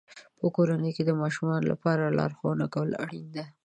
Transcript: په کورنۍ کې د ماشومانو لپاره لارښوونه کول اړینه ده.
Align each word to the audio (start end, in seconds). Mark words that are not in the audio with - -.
په 0.39 0.45
کورنۍ 0.55 0.91
کې 0.95 1.03
د 1.05 1.11
ماشومانو 1.21 1.69
لپاره 1.71 2.13
لارښوونه 2.17 2.65
کول 2.73 2.91
اړینه 3.03 3.31
ده. 3.35 3.45